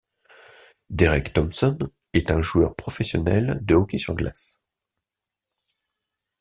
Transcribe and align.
Derek 0.89 1.31
Thompson 1.31 1.77
est 2.13 2.31
un 2.31 2.41
joueur 2.41 2.75
professionnel 2.75 3.59
de 3.61 3.75
hockey 3.75 3.99
sur 3.99 4.15
glace. 4.15 4.63